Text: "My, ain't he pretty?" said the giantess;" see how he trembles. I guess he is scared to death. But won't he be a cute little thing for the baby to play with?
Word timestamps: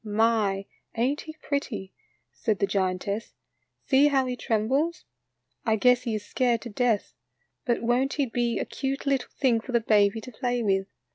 "My, 0.03 0.65
ain't 0.97 1.21
he 1.21 1.33
pretty?" 1.43 1.93
said 2.31 2.57
the 2.57 2.65
giantess;" 2.65 3.35
see 3.87 4.07
how 4.07 4.25
he 4.25 4.35
trembles. 4.35 5.05
I 5.63 5.75
guess 5.75 6.01
he 6.05 6.15
is 6.15 6.25
scared 6.25 6.61
to 6.61 6.69
death. 6.69 7.13
But 7.65 7.83
won't 7.83 8.13
he 8.13 8.25
be 8.25 8.57
a 8.57 8.65
cute 8.65 9.05
little 9.05 9.29
thing 9.37 9.59
for 9.59 9.73
the 9.73 9.79
baby 9.79 10.19
to 10.21 10.31
play 10.31 10.63
with? 10.63 10.87